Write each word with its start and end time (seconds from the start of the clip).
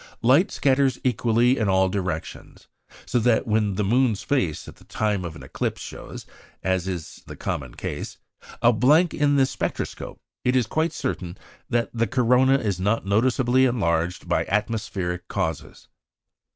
Light 0.23 0.49
scatters 0.49 0.97
equally 1.03 1.59
in 1.59 1.69
all 1.69 1.87
directions; 1.87 2.67
so 3.05 3.19
that 3.19 3.45
when 3.45 3.75
the 3.75 3.83
moon's 3.83 4.23
face 4.23 4.67
at 4.67 4.77
the 4.77 4.83
time 4.83 5.23
of 5.23 5.35
an 5.35 5.43
eclipse 5.43 5.79
shows 5.79 6.25
(as 6.63 6.87
is 6.87 7.21
the 7.27 7.35
common 7.35 7.75
case) 7.75 8.17
a 8.63 8.73
blank 8.73 9.13
in 9.13 9.35
the 9.35 9.45
spectroscope, 9.45 10.19
it 10.43 10.55
is 10.55 10.65
quite 10.65 10.91
certain 10.91 11.37
that 11.69 11.91
the 11.93 12.07
corona 12.07 12.57
is 12.57 12.79
not 12.79 13.05
noticeably 13.05 13.65
enlarged 13.65 14.27
by 14.27 14.45
atmospheric 14.47 15.27
causes. 15.27 15.87